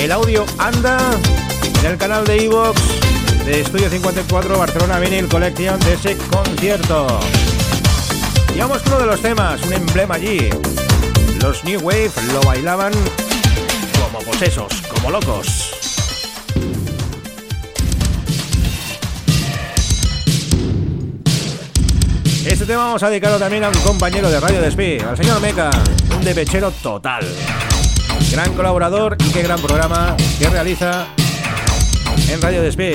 El 0.00 0.10
audio 0.10 0.44
anda 0.58 0.98
en 1.78 1.86
el 1.86 1.96
canal 1.96 2.24
de 2.24 2.46
Evox 2.46 2.80
de 3.46 3.60
Estudio 3.60 3.88
54 3.88 4.58
Barcelona 4.58 4.98
Vinyl 4.98 5.28
Collection 5.28 5.78
de 5.78 5.92
ese 5.92 6.16
concierto. 6.32 7.20
Y 8.52 8.58
vamos 8.58 8.82
uno 8.86 8.98
de 8.98 9.06
los 9.06 9.22
temas, 9.22 9.62
un 9.62 9.74
emblema 9.74 10.16
allí. 10.16 10.50
Los 11.40 11.62
New 11.62 11.80
Wave 11.82 12.10
lo 12.32 12.40
bailaban 12.42 12.92
como 14.02 14.18
posesos, 14.24 14.82
como 14.92 15.12
locos. 15.12 15.73
Este 22.54 22.66
tema 22.66 22.84
vamos 22.84 23.02
a 23.02 23.10
dedicarlo 23.10 23.36
también 23.36 23.64
a 23.64 23.68
un 23.68 23.74
compañero 23.80 24.30
de 24.30 24.38
Radio 24.38 24.60
Despí, 24.60 24.96
al 25.00 25.16
señor 25.16 25.40
Meca, 25.40 25.70
un 26.16 26.24
depechero 26.24 26.70
total. 26.70 27.26
Gran 28.30 28.54
colaborador 28.54 29.16
y 29.26 29.32
qué 29.32 29.42
gran 29.42 29.60
programa 29.60 30.16
que 30.38 30.48
realiza 30.48 31.08
en 32.28 32.40
Radio 32.40 32.62
Despí. 32.62 32.92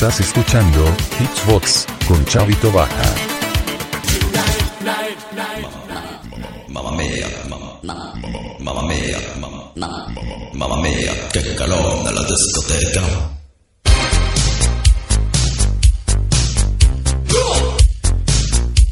Estás 0.00 0.20
escuchando 0.20 0.82
Hitchbox 1.20 1.86
con 2.08 2.24
Chavito 2.24 2.72
Baja. 2.72 3.14
Mamma 6.68 6.92
mía, 6.92 7.26
mamma, 7.44 8.82
mía, 8.84 9.18
mamma, 9.38 10.06
mamma 10.54 10.76
mía, 10.78 11.12
qué 11.30 11.54
calor 11.54 11.98
en 12.08 12.14
la 12.14 12.22
discoteca. 12.22 13.02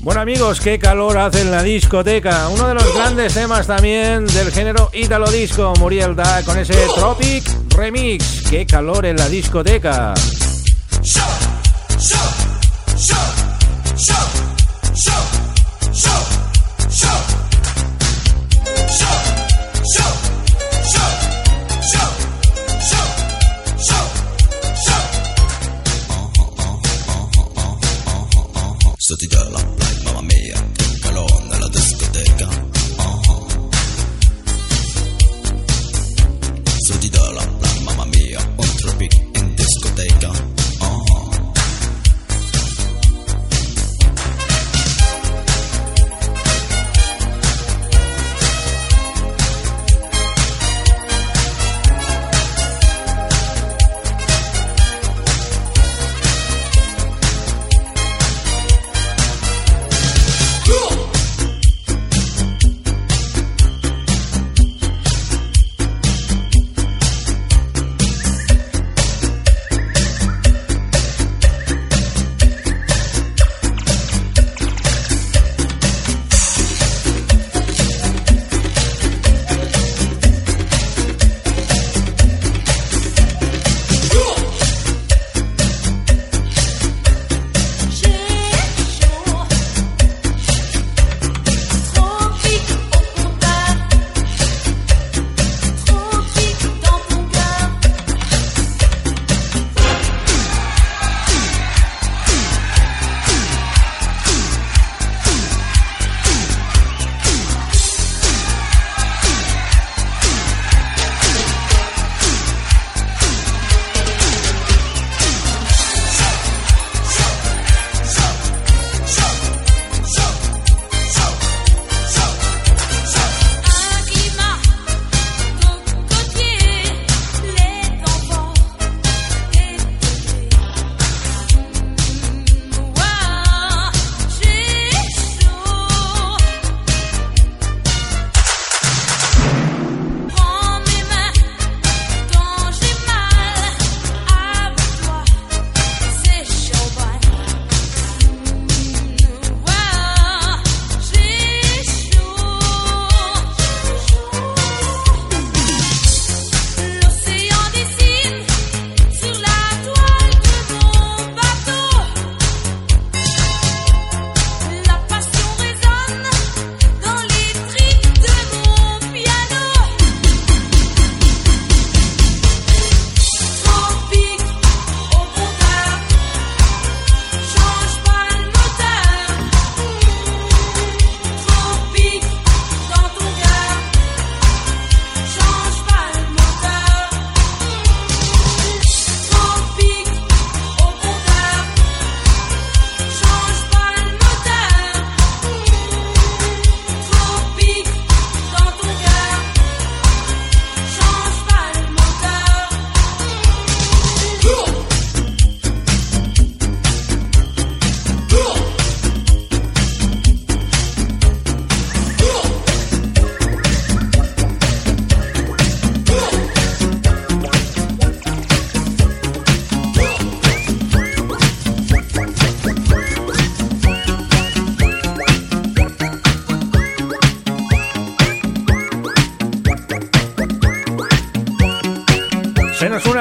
Bueno 0.00 0.20
amigos, 0.20 0.60
qué 0.60 0.78
calor 0.78 1.16
hace 1.16 1.40
en 1.40 1.50
la 1.50 1.62
discoteca. 1.62 2.48
Uno 2.48 2.68
de 2.68 2.74
los 2.74 2.94
grandes 2.94 3.32
temas 3.32 3.66
también 3.66 4.26
del 4.26 4.52
género 4.52 4.90
Italo 4.92 5.30
Disco, 5.30 5.72
Muriel 5.78 6.14
Da, 6.14 6.42
con 6.42 6.58
ese 6.58 6.74
Tropic 6.94 7.48
Remix. 7.74 8.42
Qué 8.50 8.66
calor 8.66 9.06
en 9.06 9.16
la 9.16 9.30
discoteca. 9.30 10.12
Show, 11.08 11.22
show, 11.98 12.96
show. 12.98 13.27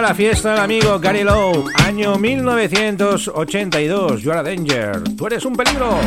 La 0.07 0.15
fiesta 0.15 0.53
el 0.53 0.59
amigo 0.61 0.97
Gary 0.99 1.23
Lowe, 1.23 1.65
año 1.85 2.17
1982. 2.17 4.21
You 4.21 4.31
are 4.31 4.39
a 4.39 4.43
danger. 4.43 5.03
Tú 5.17 5.27
eres 5.27 5.43
un 5.43 5.53
peligro. 5.53 5.99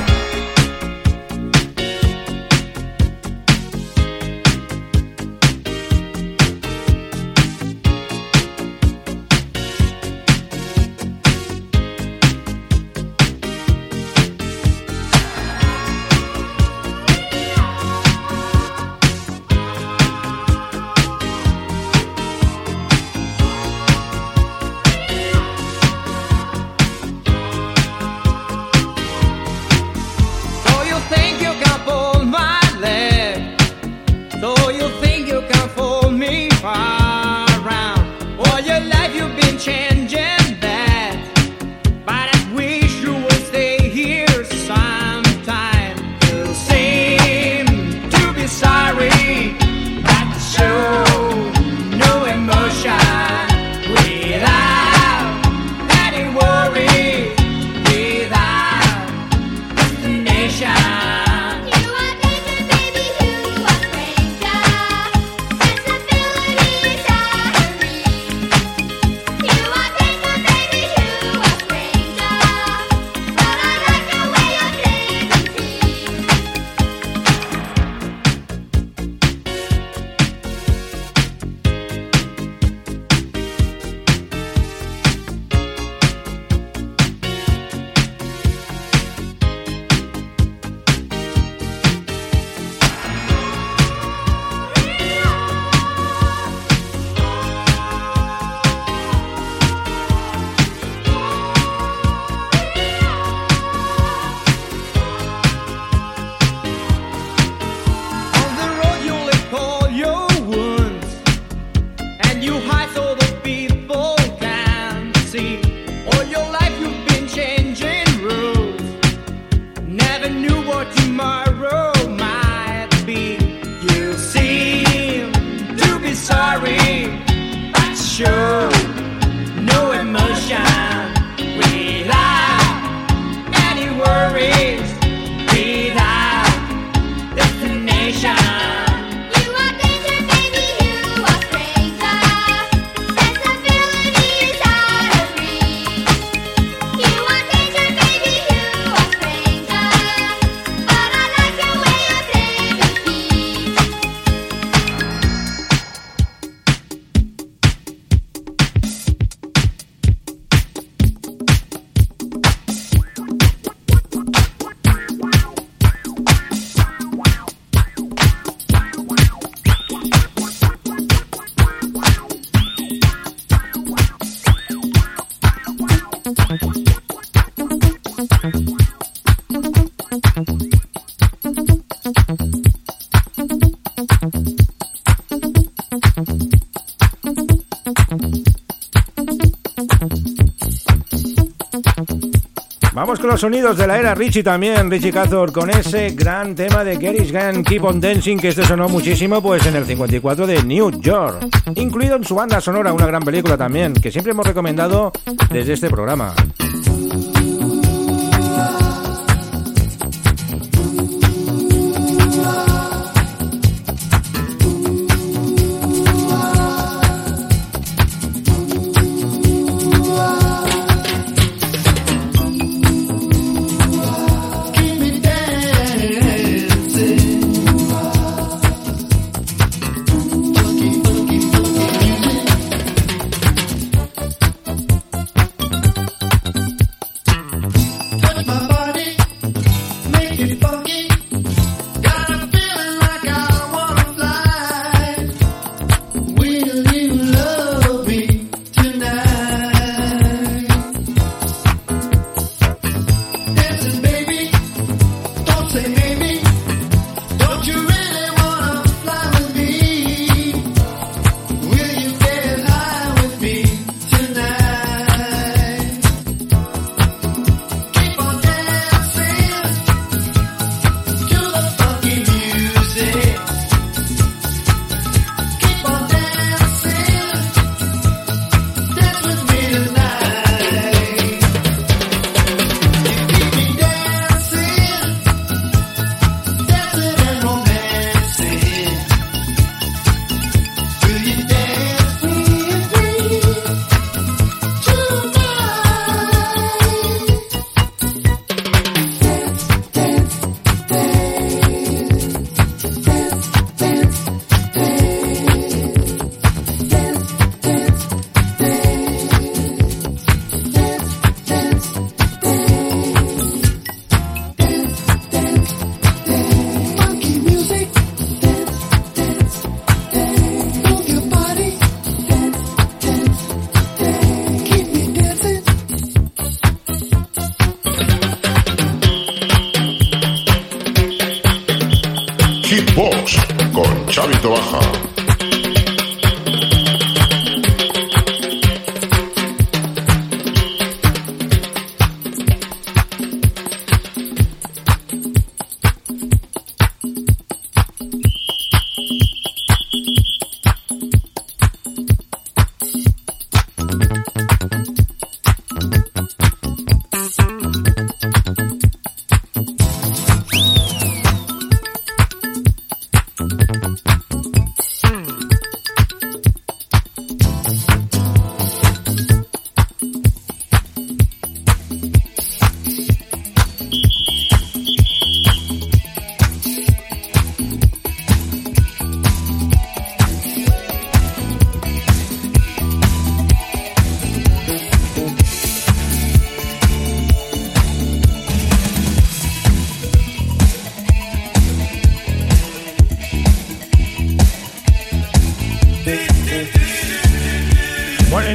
Vamos 192.93 193.19
con 193.19 193.31
los 193.31 193.41
sonidos 193.41 193.79
de 193.79 193.87
la 193.87 193.99
era 193.99 194.15
Richie 194.15 194.43
también, 194.43 194.91
Richie 194.91 195.13
Cazor, 195.13 195.53
con 195.53 195.71
ese 195.71 196.11
gran 196.11 196.55
tema 196.55 196.85
de 196.85 196.97
Gary's 196.97 197.33
Gun, 197.33 197.63
Keep 197.63 197.85
on 197.85 198.01
Dancing, 198.01 198.37
que 198.37 198.49
este 198.49 198.65
sonó 198.65 198.89
muchísimo 198.89 199.41
pues 199.41 199.65
en 199.67 199.77
el 199.77 199.87
54 199.87 200.47
de 200.47 200.63
New 200.65 201.01
York, 201.01 201.47
incluido 201.77 202.17
en 202.17 202.25
su 202.25 202.35
banda 202.35 202.61
sonora, 202.61 202.93
una 202.93 203.07
gran 203.07 203.23
película 203.23 203.57
también, 203.57 203.95
que 203.95 204.11
siempre 204.11 204.33
hemos 204.33 204.47
recomendado 204.47 205.13
desde 205.51 205.73
este 205.73 205.89
programa. 205.89 206.35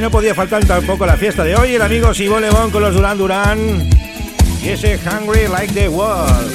no 0.06 0.10
podía 0.12 0.36
faltar 0.36 0.64
tampoco 0.64 1.04
la 1.04 1.16
fiesta 1.16 1.42
de 1.42 1.56
hoy, 1.56 1.74
el 1.74 1.82
amigo 1.82 2.14
Sibón 2.14 2.40
Lebón 2.40 2.70
con 2.70 2.80
los 2.80 2.94
Duran 2.94 3.18
Duran 3.18 3.58
y 4.62 4.68
ese 4.68 4.96
Hungry 4.98 5.48
Like 5.48 5.74
the 5.74 5.88
World. 5.88 6.52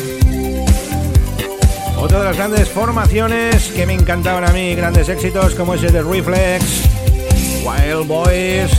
Otra 1.97 2.19
de 2.19 2.23
las 2.23 2.37
grandes 2.37 2.69
formaciones 2.69 3.67
que 3.75 3.85
me 3.85 3.91
encantaban 3.91 4.45
a 4.45 4.53
mí, 4.53 4.73
grandes 4.73 5.09
éxitos 5.09 5.53
como 5.55 5.73
ese 5.73 5.91
de 5.91 6.01
Reflex, 6.01 6.63
Wild 7.65 8.07
Boys. 8.07 8.71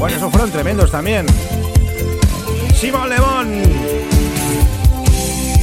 Bueno, 0.00 0.16
esos 0.16 0.32
fueron 0.32 0.50
tremendos 0.50 0.90
también. 0.90 1.26
Simón 2.74 3.08
Lebón. 3.08 3.62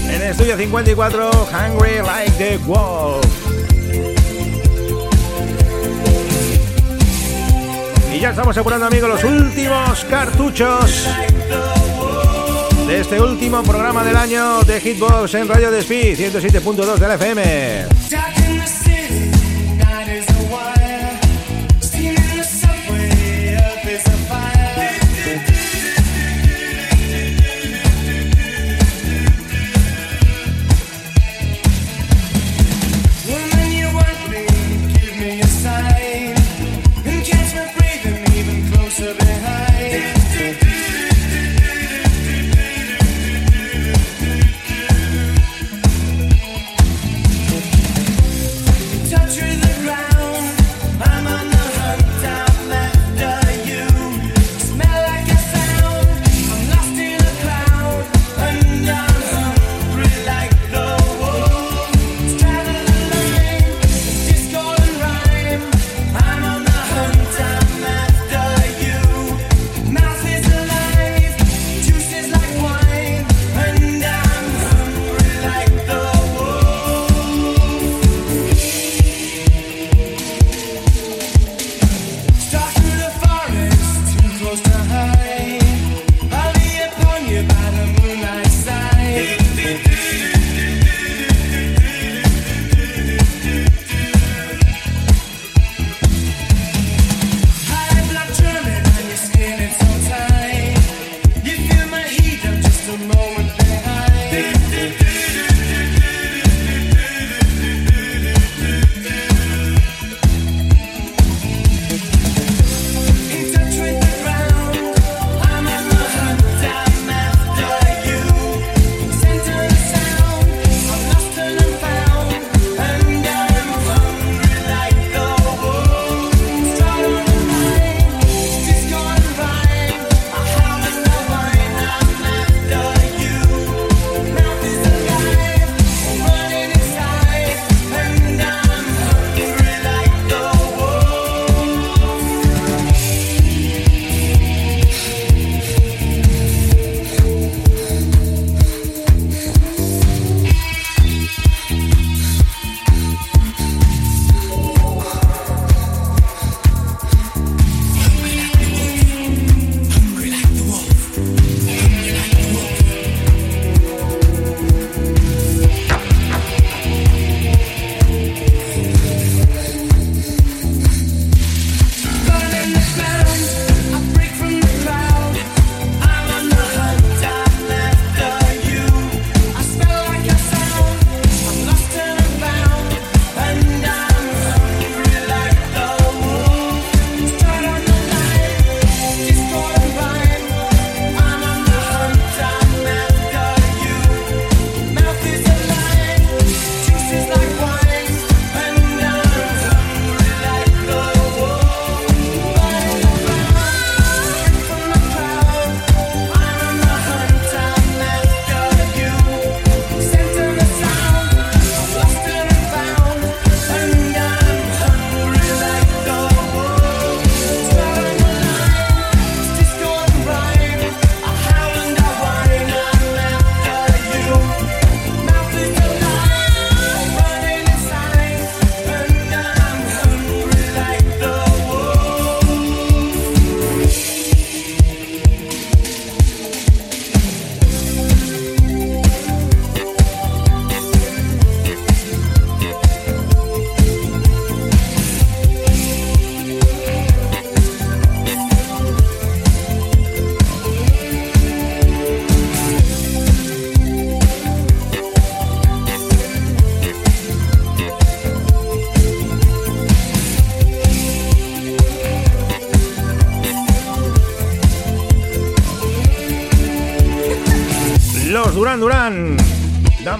En 0.09 0.21
Estudio 0.21 0.55
54, 0.55 1.29
Hungry 1.51 1.97
Like 2.05 2.31
the 2.37 2.57
Wolf. 2.59 3.46
Y 8.17 8.19
ya 8.19 8.31
estamos 8.31 8.57
apurando, 8.57 8.87
amigos, 8.87 9.09
los 9.09 9.23
últimos 9.23 10.03
cartuchos 10.05 11.07
de 12.87 12.99
este 12.99 13.21
último 13.21 13.61
programa 13.61 14.03
del 14.03 14.17
año 14.17 14.63
de 14.63 14.81
Hitbox 14.81 15.35
en 15.35 15.47
Radio 15.47 15.69
Despí 15.69 16.15
107.2 16.15 16.95
del 16.95 17.11
FM. 17.11 17.96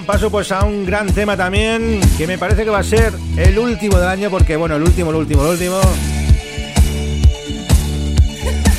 paso 0.07 0.31
pues 0.31 0.53
a 0.53 0.63
un 0.63 0.85
gran 0.85 1.13
tema 1.13 1.35
también, 1.35 1.99
que 2.17 2.25
me 2.27 2.37
parece 2.37 2.63
que 2.63 2.69
va 2.69 2.79
a 2.79 2.83
ser 2.83 3.13
el 3.35 3.59
último 3.59 3.99
del 3.99 4.07
año, 4.07 4.29
porque 4.29 4.55
bueno, 4.55 4.77
el 4.77 4.83
último, 4.83 5.09
el 5.09 5.17
último, 5.17 5.43
el 5.43 5.51
último. 5.51 5.81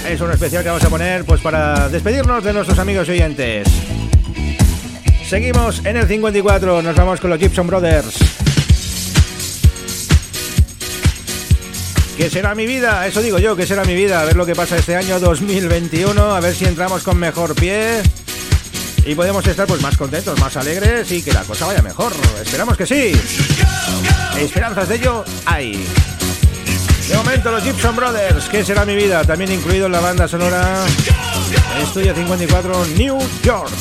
Es 0.08 0.20
un 0.22 0.32
especial 0.32 0.62
que 0.62 0.70
vamos 0.70 0.84
a 0.84 0.88
poner 0.88 1.26
pues 1.26 1.42
para 1.42 1.90
despedirnos 1.90 2.42
de 2.42 2.54
nuestros 2.54 2.78
amigos 2.78 3.10
oyentes. 3.10 3.68
Seguimos 5.28 5.84
en 5.84 5.98
el 5.98 6.08
54, 6.08 6.80
nos 6.80 6.96
vamos 6.96 7.20
con 7.20 7.28
los 7.28 7.38
Gibson 7.38 7.66
Brothers. 7.66 8.16
¿Qué 12.16 12.30
será 12.30 12.54
mi 12.54 12.64
vida? 12.64 13.06
Eso 13.06 13.20
digo 13.20 13.38
yo, 13.38 13.54
que 13.54 13.66
será 13.66 13.84
mi 13.84 13.94
vida. 13.94 14.22
A 14.22 14.24
ver 14.24 14.34
lo 14.34 14.46
que 14.46 14.54
pasa 14.54 14.78
este 14.78 14.96
año 14.96 15.20
2021, 15.20 16.22
a 16.22 16.40
ver 16.40 16.54
si 16.54 16.64
entramos 16.64 17.02
con 17.02 17.18
mejor 17.18 17.54
pie 17.54 18.00
y 19.08 19.14
podemos 19.14 19.46
estar 19.46 19.66
pues 19.66 19.80
más 19.80 19.96
contentos, 19.96 20.38
más 20.38 20.54
alegres 20.58 21.10
y 21.12 21.22
que 21.22 21.32
la 21.32 21.42
cosa 21.42 21.64
vaya 21.64 21.80
mejor. 21.80 22.12
Esperamos 22.42 22.76
que 22.76 22.86
sí. 22.86 23.18
Esperanzas 24.38 24.86
de 24.86 24.96
ello 24.96 25.24
hay. 25.46 25.82
De 27.08 27.16
momento 27.16 27.50
los 27.50 27.64
Gibson 27.64 27.96
Brothers, 27.96 28.50
¿qué 28.50 28.62
será 28.62 28.84
mi 28.84 28.94
vida? 28.94 29.24
También 29.24 29.50
incluido 29.50 29.86
en 29.86 29.92
la 29.92 30.00
banda 30.00 30.28
sonora 30.28 30.84
Estudio 31.82 32.14
54 32.14 32.86
New 32.98 33.18
York. 33.42 33.72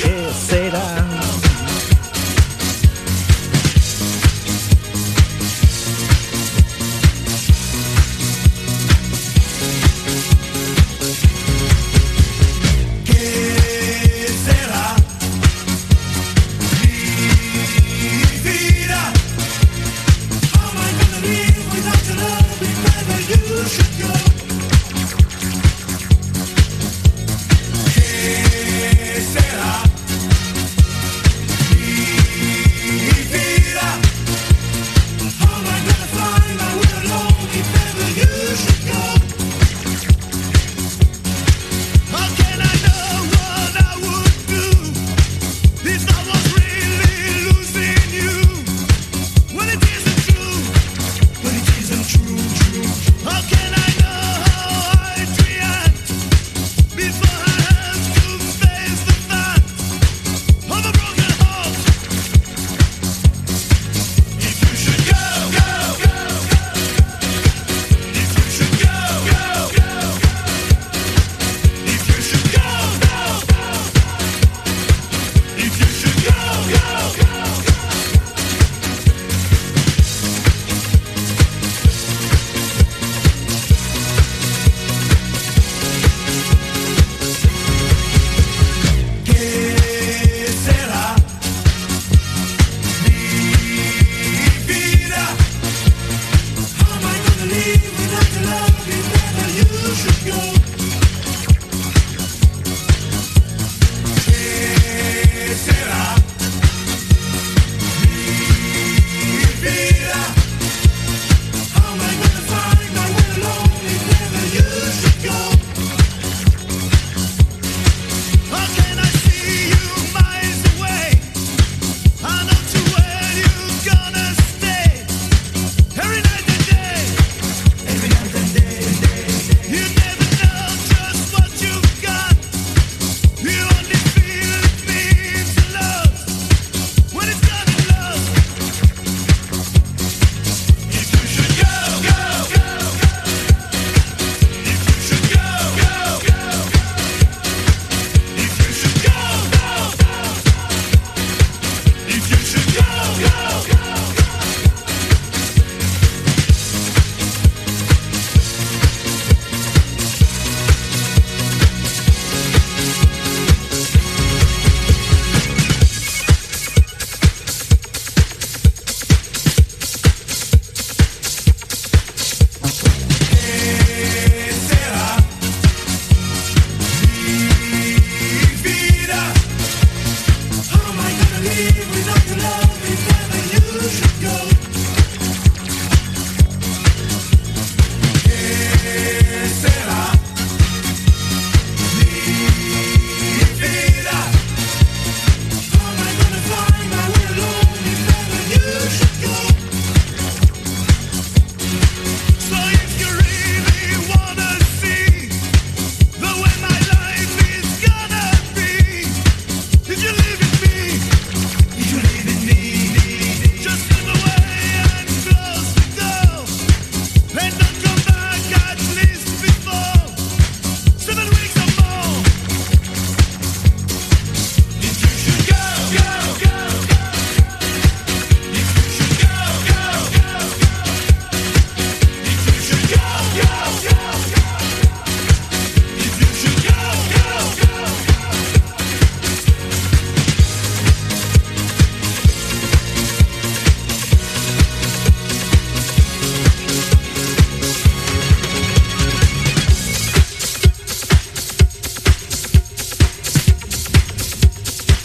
¿Qué 0.00 0.28
será? 0.48 0.99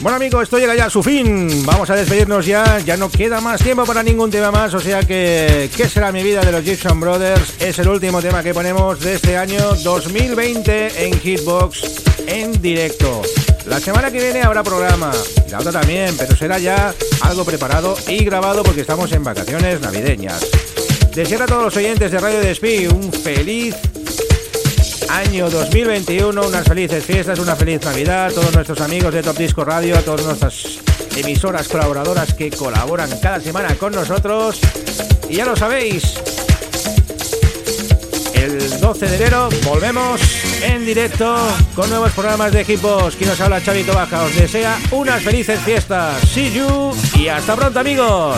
Bueno 0.06 0.18
amigos, 0.18 0.44
esto 0.44 0.60
llega 0.60 0.76
ya 0.76 0.86
a 0.86 0.90
su 0.92 1.02
fin. 1.02 1.66
Vamos 1.66 1.90
a 1.90 1.96
despedirnos 1.96 2.46
ya. 2.46 2.78
Ya 2.78 2.96
no 2.96 3.10
queda 3.10 3.42
más 3.42 3.60
tiempo 3.64 3.86
para 3.86 4.04
ningún 4.04 4.30
tema 4.30 4.52
más. 4.52 4.72
O 4.76 4.80
sea 4.80 5.02
que 5.02 5.68
¿Qué 5.76 5.90
será 5.90 6.12
mi 6.12 6.22
vida 6.22 6.42
de 6.42 6.52
los 6.52 6.64
Gibson 6.64 7.00
Brothers? 7.00 7.60
Es 7.60 7.80
el 7.80 7.88
último 7.88 8.22
tema 8.22 8.44
que 8.44 8.54
ponemos 8.54 9.00
de 9.00 9.16
este 9.16 9.36
año 9.36 9.74
2020 9.84 11.08
en 11.08 11.20
Hitbox 11.20 12.04
en 12.28 12.62
directo. 12.62 13.24
La 13.66 13.80
semana 13.80 14.12
que 14.12 14.20
viene 14.20 14.44
habrá 14.44 14.62
programa, 14.62 15.12
y 15.48 15.50
la 15.50 15.58
otra 15.58 15.72
también, 15.72 16.16
pero 16.16 16.36
será 16.36 16.60
ya 16.60 16.94
algo 17.22 17.44
preparado 17.44 17.98
y 18.08 18.24
grabado 18.24 18.62
porque 18.62 18.82
estamos 18.82 19.12
en 19.12 19.24
vacaciones 19.24 19.82
navideñas. 19.82 20.46
Desear 21.16 21.42
a 21.42 21.46
todos 21.48 21.64
los 21.64 21.78
oyentes 21.78 22.12
de 22.12 22.20
Radio 22.20 22.42
Despí 22.42 22.86
un 22.86 23.12
feliz 23.12 23.76
año 25.10 25.50
2021, 25.50 26.48
unas 26.48 26.68
felices 26.68 27.04
fiestas, 27.04 27.40
una 27.40 27.56
feliz 27.56 27.84
Navidad, 27.84 28.28
a 28.28 28.32
todos 28.32 28.54
nuestros 28.54 28.82
amigos 28.82 29.14
de 29.14 29.24
Top 29.24 29.38
Disco 29.38 29.64
Radio, 29.64 29.98
a 29.98 30.02
todas 30.02 30.26
nuestras 30.26 30.80
emisoras 31.16 31.68
colaboradoras 31.68 32.34
que 32.34 32.52
colaboran 32.52 33.10
cada 33.22 33.40
semana 33.40 33.76
con 33.76 33.94
nosotros. 33.94 34.60
Y 35.30 35.36
ya 35.36 35.46
lo 35.46 35.56
sabéis, 35.56 36.16
el 38.36 38.80
12 38.80 39.08
de 39.08 39.16
enero 39.16 39.50
volvemos 39.64 40.22
en 40.64 40.86
directo 40.86 41.36
con 41.76 41.90
nuevos 41.90 42.12
programas 42.12 42.52
de 42.52 42.62
equipos. 42.62 43.16
Quien 43.16 43.30
nos 43.30 43.42
habla 43.42 43.64
Chavito 43.64 43.94
Baja 43.94 44.24
os 44.24 44.36
desea 44.36 44.78
unas 44.92 45.24
felices 45.24 45.60
fiestas. 45.62 46.22
See 46.30 46.52
y 47.18 47.28
hasta 47.28 47.56
pronto 47.56 47.80
amigos. 47.80 48.38